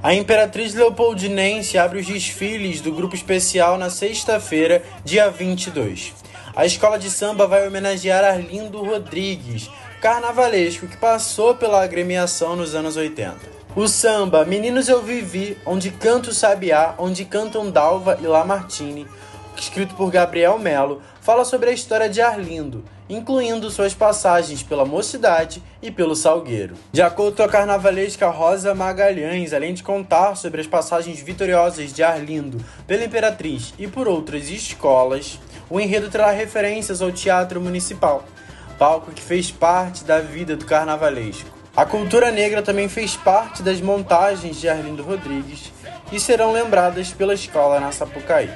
[0.00, 6.14] A Imperatriz Leopoldinense abre os desfiles do grupo especial na sexta-feira, dia 22.
[6.54, 9.68] A escola de samba vai homenagear Arlindo Rodrigues,
[10.00, 13.38] carnavalesco que passou pela agremiação nos anos 80.
[13.74, 19.04] O samba Meninos Eu Vivi, onde canta o Sabiá, onde cantam Dalva e Lamartine,
[19.60, 25.62] escrito por Gabriel Melo, fala sobre a história de Arlindo, incluindo suas passagens pela Mocidade
[25.82, 26.74] e pelo Salgueiro.
[26.92, 32.02] De acordo com a carnavalesca Rosa Magalhães, além de contar sobre as passagens vitoriosas de
[32.02, 35.38] Arlindo pela Imperatriz e por outras escolas,
[35.70, 38.24] o enredo terá referências ao Teatro Municipal,
[38.78, 41.58] palco que fez parte da vida do carnavalesco.
[41.76, 45.72] A cultura negra também fez parte das montagens de Arlindo Rodrigues
[46.10, 48.50] e serão lembradas pela escola na Sapucaí.